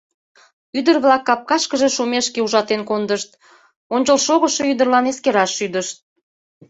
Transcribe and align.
Ӱдыр-влак 0.77 1.23
капкашкыже 1.27 1.89
шумешке 1.95 2.39
ужатен 2.45 2.81
кондышт, 2.89 3.31
ончылшогышо 3.95 4.63
ӱдырлан 4.71 5.05
эскераш 5.11 5.51
шӱдышт. 5.57 5.97